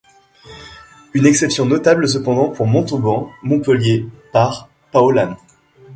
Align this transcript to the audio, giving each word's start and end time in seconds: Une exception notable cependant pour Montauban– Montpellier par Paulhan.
Une 1.13 1.27
exception 1.27 1.67
notable 1.67 2.07
cependant 2.09 2.49
pour 2.49 2.65
Montauban– 2.65 3.29
Montpellier 3.43 4.07
par 4.33 4.67
Paulhan. 4.91 5.37